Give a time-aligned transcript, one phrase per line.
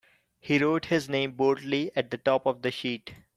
[0.39, 3.13] He wrote his name boldly at the top of the sheet.